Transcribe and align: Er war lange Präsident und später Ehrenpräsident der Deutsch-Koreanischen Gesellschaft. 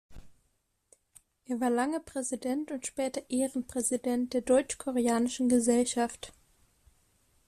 Er 1.45 1.59
war 1.61 1.69
lange 1.69 1.99
Präsident 1.99 2.71
und 2.71 2.87
später 2.87 3.21
Ehrenpräsident 3.29 4.33
der 4.33 4.41
Deutsch-Koreanischen 4.41 5.47
Gesellschaft. 5.47 6.33